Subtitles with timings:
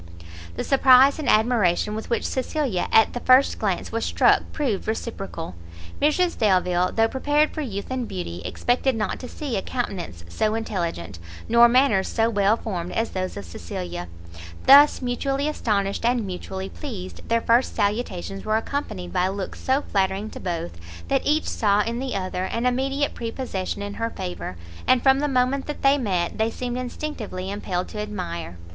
[0.55, 5.53] The surprise and admiration with which Cecilia at the first glance was struck proved reciprocal:
[6.01, 10.55] Mrs Delvile, though prepared for youth and beauty, expected not to see a countenance so
[10.55, 14.07] intelligent, nor manners so well formed as those of Cecilia:
[14.65, 20.31] thus mutually astonished and mutually pleased, their first salutations were accompanied by looks so flattering
[20.31, 20.79] to both,
[21.09, 24.57] that each saw in the other, an immediate prepossession in her favour,
[24.87, 28.57] and from the moment that they met, they seemed instinctively impelled to admire.